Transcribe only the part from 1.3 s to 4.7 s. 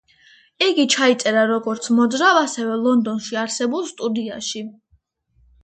როგორც მოძრავ, ასევე ლონდონში არსებულ სტუდიაში.